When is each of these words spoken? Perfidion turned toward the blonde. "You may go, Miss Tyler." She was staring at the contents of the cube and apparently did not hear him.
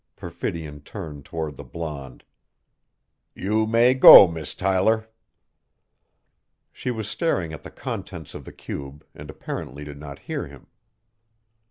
Perfidion 0.15 0.81
turned 0.83 1.25
toward 1.25 1.55
the 1.57 1.63
blonde. 1.63 2.23
"You 3.35 3.67
may 3.67 3.93
go, 3.93 4.27
Miss 4.27 4.55
Tyler." 4.55 5.07
She 6.71 6.89
was 6.89 7.07
staring 7.07 7.53
at 7.53 7.61
the 7.61 7.69
contents 7.69 8.33
of 8.33 8.43
the 8.43 8.51
cube 8.51 9.05
and 9.13 9.29
apparently 9.29 9.83
did 9.83 9.99
not 9.99 10.17
hear 10.17 10.47
him. 10.47 10.65